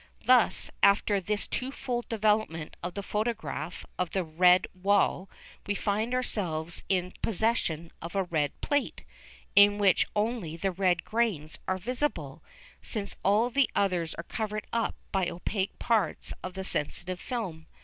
[0.25, 5.29] Thus, after this twofold development of the photograph of the red wall,
[5.67, 9.03] we find ourselves in possession of a red plate,
[9.55, 12.41] in which only the red grains are visible,
[12.81, 17.67] since all the others are covered up by opaque parts of the sensitive film.